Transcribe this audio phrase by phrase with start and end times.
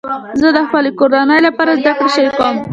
[0.41, 2.55] زه د خپلې کورنۍ لپاره زده کړه شریکوم.